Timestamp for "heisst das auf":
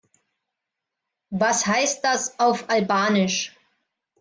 1.67-2.71